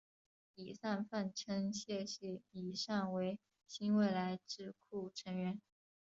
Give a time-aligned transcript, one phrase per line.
[0.55, 5.61] 以上泛称谢系以上为新未来智库成员。